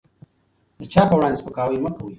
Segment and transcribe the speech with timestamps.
[0.79, 2.09] د چا په وړاندې سپکاوی مه کوئ.